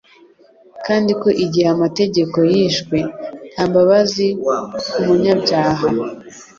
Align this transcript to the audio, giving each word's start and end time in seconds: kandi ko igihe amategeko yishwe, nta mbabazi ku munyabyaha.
kandi 0.85 1.11
ko 1.21 1.29
igihe 1.43 1.67
amategeko 1.75 2.37
yishwe, 2.53 2.97
nta 3.53 3.63
mbabazi 3.69 4.27
ku 4.91 4.99
munyabyaha. 5.05 5.87